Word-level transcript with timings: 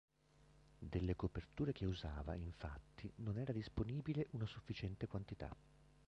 Delle 0.79 1.15
coperture 1.15 1.73
che 1.73 1.85
usava, 1.85 2.33
infatti, 2.33 3.13
non 3.17 3.37
era 3.37 3.53
disponibile 3.53 4.29
una 4.31 4.47
sufficiente 4.47 5.05
quantità. 5.05 5.55